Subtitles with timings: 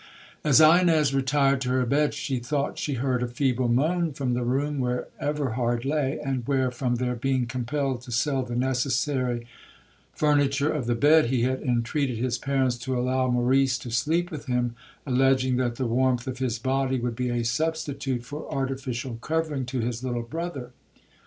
[0.43, 4.41] 'As Ines retired to her bed, she thought she heard a feeble moan from the
[4.43, 9.45] room where Everhard lay, and where, from their being compelled to sell the necessary
[10.11, 14.47] furniture of the bed, he had entreated his parents to allow Maurice to sleep with
[14.47, 14.73] him,
[15.05, 19.81] alleging that the warmth of his body would be a substitute for artificial covering to
[19.81, 20.71] his little brother.